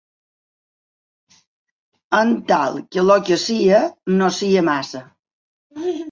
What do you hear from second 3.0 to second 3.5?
lo que